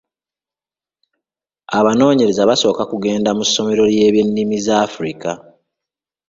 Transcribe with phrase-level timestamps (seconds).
[1.79, 5.31] Abanoonyereza basooka kugenda mu ssomero ly'ebyennimi z'a Africa.